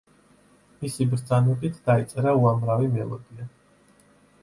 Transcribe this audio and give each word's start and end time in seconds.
მისი 0.85 1.07
ბრძანებით 1.11 1.79
დაიწერა 1.91 2.35
უამრავი 2.41 2.93
მელოდია. 2.99 3.51